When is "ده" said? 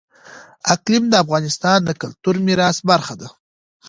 3.21-3.27